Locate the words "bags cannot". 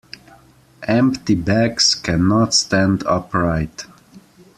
1.35-2.55